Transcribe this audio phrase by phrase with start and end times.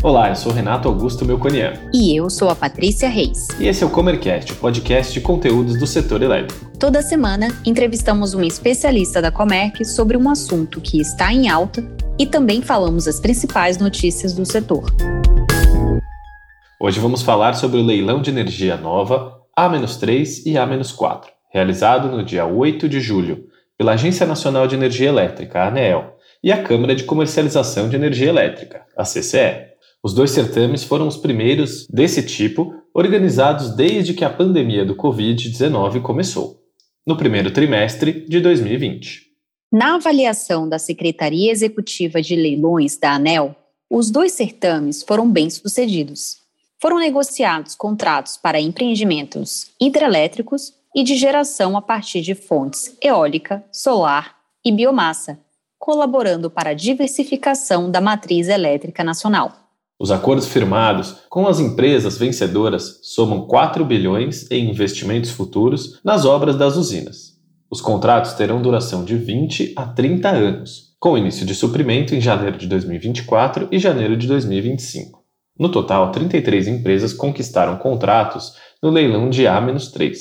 [0.00, 1.72] Olá, eu sou Renato Augusto Melconian.
[1.92, 3.48] E eu sou a Patrícia Reis.
[3.58, 6.70] E esse é o Comercast, o podcast de conteúdos do setor elétrico.
[6.78, 11.84] Toda semana, entrevistamos uma especialista da Comerc sobre um assunto que está em alta
[12.16, 14.88] e também falamos as principais notícias do setor.
[16.80, 22.46] Hoje vamos falar sobre o leilão de energia nova A-3 e A-4, realizado no dia
[22.46, 23.46] 8 de julho
[23.76, 28.28] pela Agência Nacional de Energia Elétrica, a ANEEL, e a Câmara de Comercialização de Energia
[28.28, 29.67] Elétrica, a CCE.
[30.02, 36.00] Os dois certames foram os primeiros desse tipo organizados desde que a pandemia do Covid-19
[36.02, 36.62] começou,
[37.06, 39.28] no primeiro trimestre de 2020.
[39.72, 43.54] Na avaliação da Secretaria Executiva de Leilões da ANEL,
[43.90, 46.38] os dois certames foram bem-sucedidos.
[46.80, 54.36] Foram negociados contratos para empreendimentos hidrelétricos e de geração a partir de fontes eólica, solar
[54.64, 55.38] e biomassa,
[55.78, 59.67] colaborando para a diversificação da matriz elétrica nacional.
[60.00, 66.56] Os acordos firmados com as empresas vencedoras somam 4 bilhões em investimentos futuros nas obras
[66.56, 67.36] das usinas.
[67.68, 72.56] Os contratos terão duração de 20 a 30 anos, com início de suprimento em janeiro
[72.56, 75.18] de 2024 e janeiro de 2025.
[75.58, 80.16] No total, 33 empresas conquistaram contratos no leilão de A-3,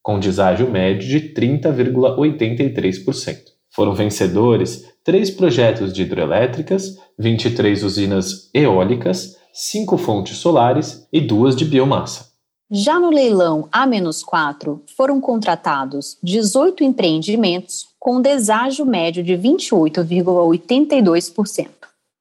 [0.00, 3.38] com deságio médio de 30,83%.
[3.74, 11.64] Foram vencedores três projetos de hidrelétricas, 23 usinas eólicas, cinco fontes solares e duas de
[11.64, 12.26] biomassa.
[12.68, 21.68] Já no leilão A-4, foram contratados 18 empreendimentos com deságio médio de 28,82%.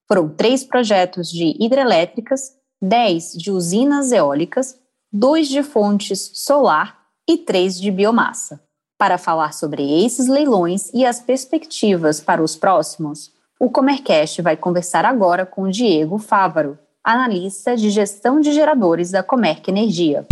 [0.07, 4.77] Foram três projetos de hidrelétricas, 10 de usinas eólicas,
[5.11, 8.63] dois de fontes solar e três de biomassa.
[8.97, 13.29] Para falar sobre esses leilões e as perspectivas para os próximos,
[13.59, 19.67] o Comercast vai conversar agora com Diego Fávaro, analista de gestão de geradores da Comerc
[19.67, 20.25] Energia.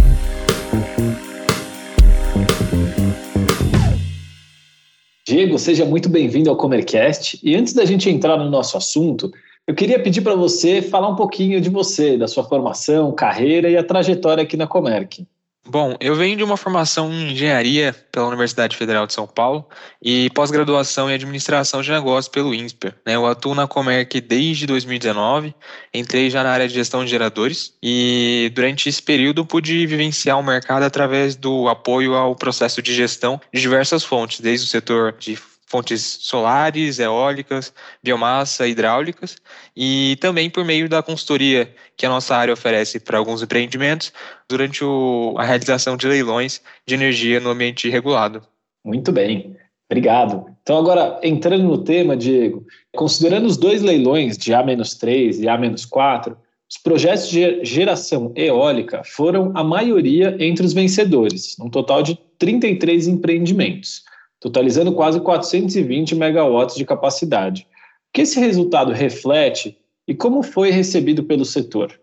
[5.28, 7.38] Diego, seja muito bem-vindo ao Comercast.
[7.44, 9.30] E antes da gente entrar no nosso assunto,
[9.68, 13.76] eu queria pedir para você falar um pouquinho de você, da sua formação, carreira e
[13.76, 15.28] a trajetória aqui na Comerc.
[15.66, 19.66] Bom, eu venho de uma formação em engenharia pela Universidade Federal de São Paulo
[20.02, 22.94] e pós-graduação em administração de negócios pelo INSPER.
[23.06, 23.16] Né?
[23.16, 25.56] Eu atuo na Comerc desde 2019,
[25.94, 30.44] entrei já na área de gestão de geradores e durante esse período pude vivenciar o
[30.44, 35.38] mercado através do apoio ao processo de gestão de diversas fontes, desde o setor de
[35.74, 37.74] fontes solares, eólicas,
[38.04, 39.38] biomassa, hidráulicas
[39.76, 44.14] e também por meio da consultoria que a nossa área oferece para alguns empreendimentos
[44.48, 48.44] durante o, a realização de leilões de energia no ambiente regulado.
[48.86, 49.56] Muito bem,
[49.90, 50.46] obrigado.
[50.62, 52.64] Então, agora, entrando no tema, Diego,
[52.96, 56.38] considerando os dois leilões de A-3 e A-4,
[56.70, 63.08] os projetos de geração eólica foram a maioria entre os vencedores, um total de 33
[63.08, 64.04] empreendimentos
[64.44, 67.62] totalizando quase 420 megawatts de capacidade.
[67.62, 71.98] O que esse resultado reflete e como foi recebido pelo setor?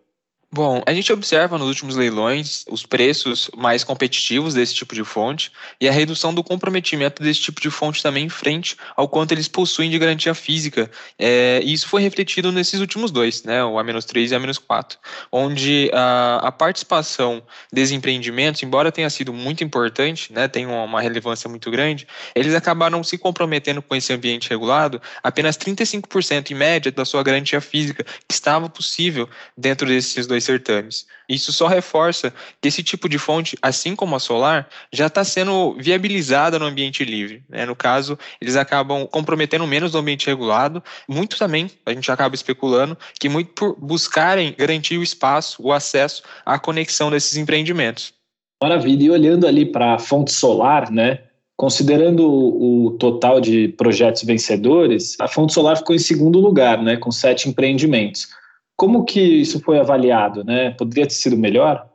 [0.53, 5.53] Bom, a gente observa nos últimos leilões os preços mais competitivos desse tipo de fonte
[5.81, 9.47] e a redução do comprometimento desse tipo de fonte também em frente ao quanto eles
[9.47, 10.91] possuem de garantia física.
[11.16, 14.97] É, e isso foi refletido nesses últimos dois, né, o A-3 e o A-4,
[15.31, 17.41] onde a, a, participação
[17.72, 23.05] desses empreendimentos, embora tenha sido muito importante, né, tem uma relevância muito grande, eles acabaram
[23.05, 28.34] se comprometendo com esse ambiente regulado apenas 35% em média da sua garantia física que
[28.34, 31.06] estava possível dentro desses dois dois certames.
[31.28, 35.74] Isso só reforça que esse tipo de fonte, assim como a solar, já está sendo
[35.74, 37.42] viabilizada no ambiente livre.
[37.48, 37.66] Né?
[37.66, 40.82] No caso, eles acabam comprometendo menos o ambiente regulado.
[41.08, 46.22] Muito também, a gente acaba especulando, que muito por buscarem garantir o espaço, o acesso
[46.44, 48.12] à conexão desses empreendimentos.
[48.62, 49.04] Maravilha.
[49.04, 51.20] E olhando ali para a fonte solar, né?
[51.56, 57.10] Considerando o total de projetos vencedores, a Fonte Solar ficou em segundo lugar, né, com
[57.10, 58.28] sete empreendimentos.
[58.81, 60.43] Como que isso foi avaliado?
[60.43, 60.71] Né?
[60.71, 61.87] Poderia ter sido melhor?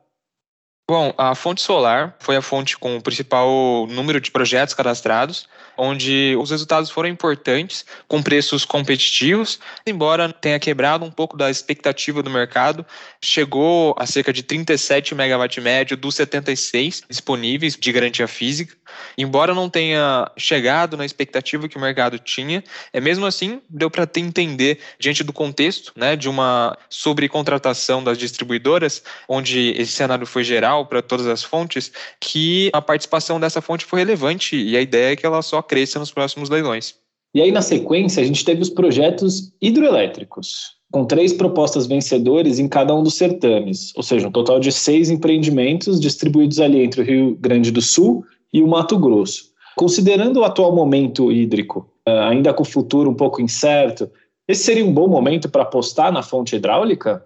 [0.87, 6.35] Bom, a fonte solar foi a fonte com o principal número de projetos cadastrados, onde
[6.39, 12.29] os resultados foram importantes, com preços competitivos, embora tenha quebrado um pouco da expectativa do
[12.29, 12.85] mercado,
[13.19, 18.77] chegou a cerca de 37 megawatt médio dos 76 disponíveis de garantia física,
[19.17, 24.09] embora não tenha chegado na expectativa que o mercado tinha, é mesmo assim deu para
[24.17, 30.85] entender diante do contexto, né, de uma sobrecontratação das distribuidoras, onde esse cenário foi geral
[30.85, 35.15] para todas as fontes, que a participação dessa fonte foi relevante e a ideia é
[35.15, 36.95] que ela só cresça nos próximos leilões.
[37.33, 40.75] E aí, na sequência, a gente teve os projetos hidroelétricos.
[40.91, 45.09] com três propostas vencedoras em cada um dos certames, ou seja, um total de seis
[45.09, 49.53] empreendimentos distribuídos ali entre o Rio Grande do Sul e o Mato Grosso.
[49.75, 54.09] Considerando o atual momento hídrico, eh, ainda com o futuro um pouco incerto,
[54.47, 57.25] esse seria um bom momento para apostar na fonte hidráulica?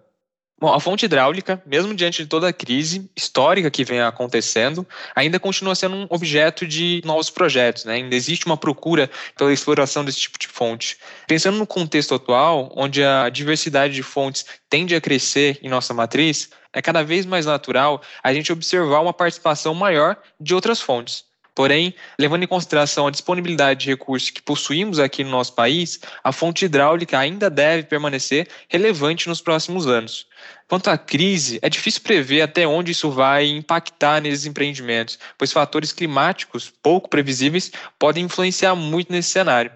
[0.60, 4.86] Bom, a fonte hidráulica, mesmo diante de toda a crise histórica que vem acontecendo,
[5.16, 7.86] ainda continua sendo um objeto de novos projetos.
[7.86, 7.94] Né?
[7.94, 10.98] Ainda existe uma procura pela exploração desse tipo de fonte.
[11.26, 16.50] Pensando no contexto atual, onde a diversidade de fontes tende a crescer em nossa matriz,
[16.74, 21.29] é cada vez mais natural a gente observar uma participação maior de outras fontes.
[21.60, 26.32] Porém, levando em consideração a disponibilidade de recursos que possuímos aqui no nosso país, a
[26.32, 30.26] fonte hidráulica ainda deve permanecer relevante nos próximos anos.
[30.70, 35.92] Quanto à crise, é difícil prever até onde isso vai impactar nesses empreendimentos, pois fatores
[35.92, 39.70] climáticos pouco previsíveis podem influenciar muito nesse cenário.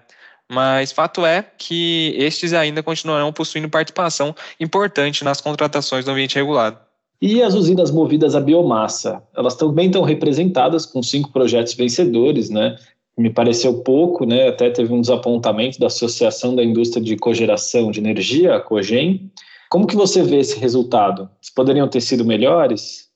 [0.50, 6.78] Mas fato é que estes ainda continuarão possuindo participação importante nas contratações do ambiente regulado.
[7.26, 12.76] E as usinas movidas a biomassa, elas também estão representadas com cinco projetos vencedores, né?
[13.16, 14.48] Me pareceu pouco, né?
[14.48, 19.30] Até teve um desapontamento da Associação da Indústria de Cogeração de Energia, a COGEN.
[19.70, 21.26] Como que você vê esse resultado?
[21.56, 23.08] Poderiam ter sido melhores?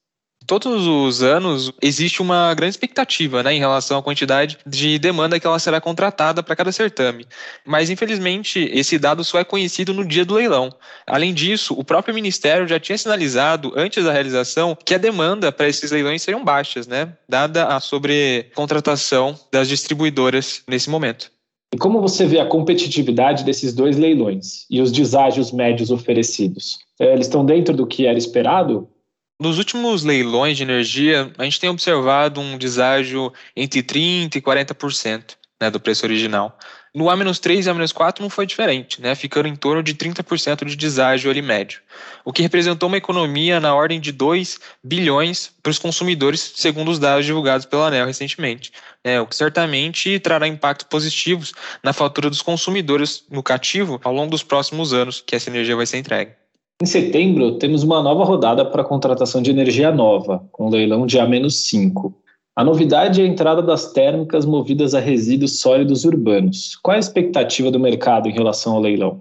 [0.48, 5.46] Todos os anos existe uma grande expectativa né, em relação à quantidade de demanda que
[5.46, 7.26] ela será contratada para cada certame.
[7.66, 10.70] Mas, infelizmente, esse dado só é conhecido no dia do leilão.
[11.06, 15.68] Além disso, o próprio Ministério já tinha sinalizado, antes da realização, que a demanda para
[15.68, 21.30] esses leilões seriam baixas, né, dada a sobrecontratação das distribuidoras nesse momento.
[21.74, 26.78] E como você vê a competitividade desses dois leilões e os deságios médios oferecidos?
[26.98, 28.88] É, eles estão dentro do que era esperado?
[29.40, 35.36] Nos últimos leilões de energia, a gente tem observado um deságio entre 30% e 40%
[35.60, 36.58] né, do preço original.
[36.92, 41.30] No A-3 e A-4 não foi diferente, né, ficando em torno de 30% de deságio
[41.30, 41.80] ali médio,
[42.24, 46.98] o que representou uma economia na ordem de 2 bilhões para os consumidores, segundo os
[46.98, 48.72] dados divulgados pela ANEL recentemente,
[49.04, 51.52] né, o que certamente trará impactos positivos
[51.84, 55.86] na fatura dos consumidores no cativo ao longo dos próximos anos que essa energia vai
[55.86, 56.37] ser entregue.
[56.80, 62.14] Em setembro, temos uma nova rodada para contratação de energia nova, com leilão de A-5.
[62.54, 66.76] A novidade é a entrada das térmicas movidas a resíduos sólidos urbanos.
[66.80, 69.20] Qual é a expectativa do mercado em relação ao leilão?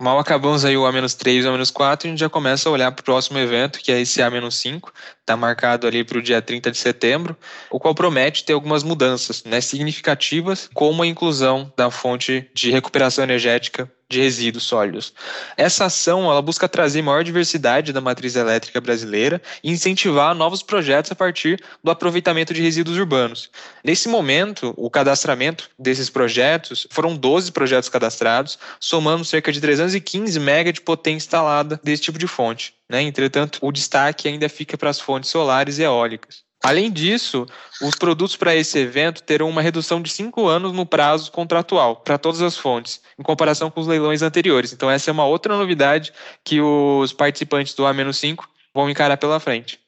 [0.00, 3.02] Mal acabamos aí o A-3 e o A-4, a gente já começa a olhar para
[3.02, 4.88] o próximo evento, que é esse A-5,
[5.20, 7.36] está marcado ali para o dia 30 de setembro,
[7.70, 13.22] o qual promete ter algumas mudanças né, significativas, como a inclusão da fonte de recuperação
[13.22, 15.12] energética de resíduos sólidos.
[15.56, 21.10] Essa ação ela busca trazer maior diversidade da matriz elétrica brasileira e incentivar novos projetos
[21.10, 23.50] a partir do aproveitamento de resíduos urbanos.
[23.82, 30.72] Nesse momento, o cadastramento desses projetos foram 12 projetos cadastrados, somando cerca de 315 mega
[30.72, 32.74] de potência instalada desse tipo de fonte.
[32.88, 33.02] Né?
[33.02, 36.43] Entretanto, o destaque ainda fica para as fontes solares e eólicas.
[36.64, 37.44] Além disso,
[37.82, 42.16] os produtos para esse evento terão uma redução de cinco anos no prazo contratual para
[42.16, 44.72] todas as fontes, em comparação com os leilões anteriores.
[44.72, 46.10] Então, essa é uma outra novidade
[46.42, 48.44] que os participantes do A-5
[48.74, 49.78] vão encarar pela frente.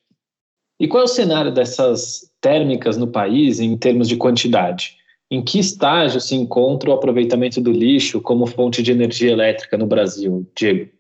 [0.79, 4.97] E qual é o cenário dessas térmicas no país em termos de quantidade?
[5.31, 9.87] Em que estágio se encontra o aproveitamento do lixo como fonte de energia elétrica no
[9.87, 10.91] Brasil, Diego?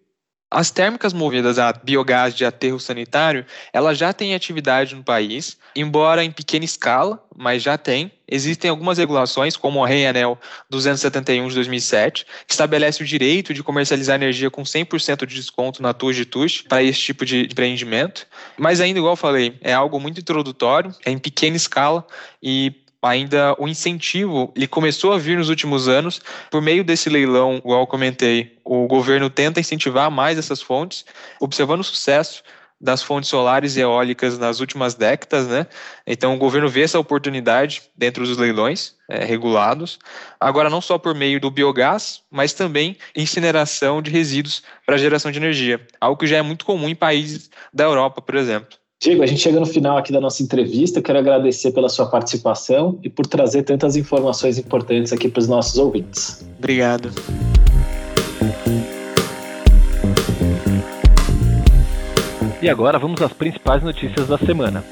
[0.56, 3.44] As térmicas movidas a biogás de aterro sanitário,
[3.75, 8.10] ela já tem atividade no país, embora em pequena escala, mas já tem.
[8.26, 10.38] Existem algumas regulações, como a Rei Anel
[10.70, 15.92] 271 de 2007, que estabelece o direito de comercializar energia com 100% de desconto na
[15.92, 18.26] TUS de TUS para esse tipo de empreendimento.
[18.56, 22.06] Mas ainda, igual eu falei, é algo muito introdutório, é em pequena escala
[22.42, 22.72] e
[23.02, 27.86] ainda o incentivo ele começou a vir nos últimos anos por meio desse leilão, igual
[27.86, 28.56] comentei.
[28.64, 31.04] O governo tenta incentivar mais essas fontes,
[31.40, 32.42] observando o sucesso
[32.80, 35.66] das fontes solares e eólicas nas últimas décadas, né?
[36.06, 39.98] Então o governo vê essa oportunidade dentro dos leilões é, regulados,
[40.38, 45.38] agora não só por meio do biogás, mas também incineração de resíduos para geração de
[45.38, 48.76] energia, algo que já é muito comum em países da Europa, por exemplo.
[48.98, 51.02] Diego, a gente chega no final aqui da nossa entrevista.
[51.02, 55.78] Quero agradecer pela sua participação e por trazer tantas informações importantes aqui para os nossos
[55.78, 56.44] ouvintes.
[56.58, 57.10] Obrigado.
[62.62, 64.82] E agora vamos às principais notícias da semana.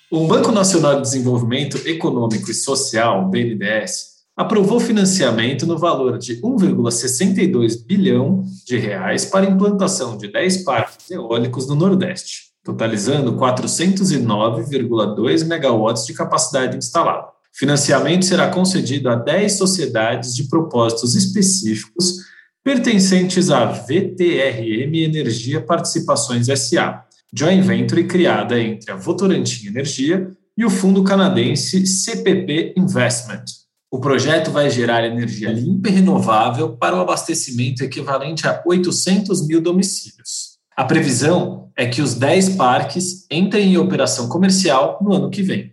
[0.08, 7.84] O Banco Nacional de Desenvolvimento Econômico e Social, BNDES, aprovou financiamento no valor de 1,62
[7.84, 16.14] bilhão de reais para implantação de 10 parques eólicos no Nordeste, totalizando 409,2 megawatts de
[16.14, 17.41] capacidade instalada.
[17.54, 22.16] Financiamento será concedido a 10 sociedades de propósitos específicos
[22.64, 27.04] pertencentes à VTRM Energia Participações SA,
[27.34, 33.44] joint venture criada entre a Votorantim Energia e o fundo canadense CPP Investment.
[33.90, 39.60] O projeto vai gerar energia limpa e renovável para o abastecimento equivalente a 800 mil
[39.60, 40.52] domicílios.
[40.74, 45.72] A previsão é que os 10 parques entrem em operação comercial no ano que vem.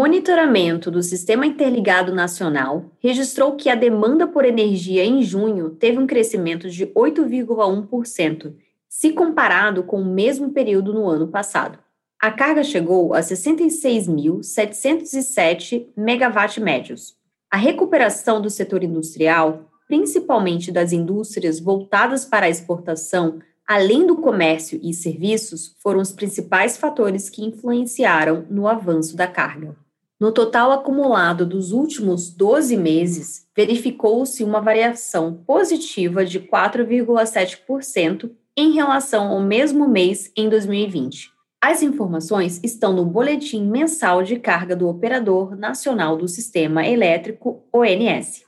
[0.00, 6.06] Monitoramento do Sistema Interligado Nacional registrou que a demanda por energia em junho teve um
[6.06, 8.54] crescimento de 8,1%,
[8.88, 11.78] se comparado com o mesmo período no ano passado.
[12.18, 17.14] A carga chegou a 66.707 megawatt médios.
[17.50, 23.38] A recuperação do setor industrial, principalmente das indústrias voltadas para a exportação,
[23.68, 29.76] além do comércio e serviços, foram os principais fatores que influenciaram no avanço da carga.
[30.20, 39.28] No total acumulado dos últimos 12 meses, verificou-se uma variação positiva de 4,7% em relação
[39.28, 41.30] ao mesmo mês em 2020.
[41.58, 48.44] As informações estão no Boletim Mensal de Carga do Operador Nacional do Sistema Elétrico, ONS.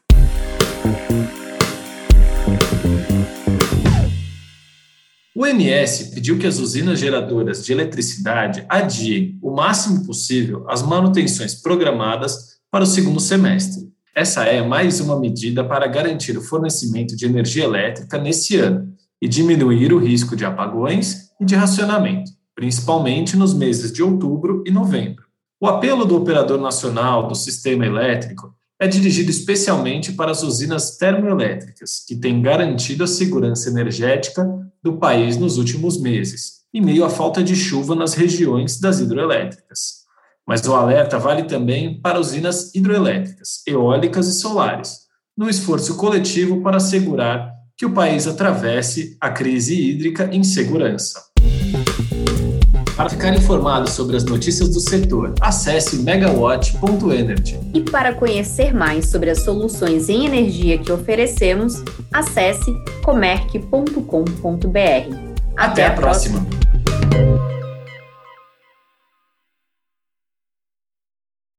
[5.34, 11.54] O INS pediu que as usinas geradoras de eletricidade adiem o máximo possível as manutenções
[11.54, 13.90] programadas para o segundo semestre.
[14.14, 19.26] Essa é mais uma medida para garantir o fornecimento de energia elétrica nesse ano e
[19.26, 25.24] diminuir o risco de apagões e de racionamento, principalmente nos meses de outubro e novembro.
[25.58, 32.04] O apelo do Operador Nacional do Sistema Elétrico é dirigido especialmente para as usinas termoelétricas,
[32.04, 34.44] que têm garantido a segurança energética
[34.82, 40.02] do país nos últimos meses, em meio à falta de chuva nas regiões das hidroelétricas.
[40.44, 45.02] Mas o alerta vale também para usinas hidroelétricas, eólicas e solares,
[45.38, 51.22] no esforço coletivo para assegurar que o país atravesse a crise hídrica em segurança.
[53.02, 57.58] Para ficar informado sobre as notícias do setor, acesse megawatt.energy.
[57.74, 61.82] E para conhecer mais sobre as soluções em energia que oferecemos,
[62.12, 64.06] acesse comerc.com.br.
[65.56, 66.42] Até, Até a próxima.
[66.42, 66.61] próxima.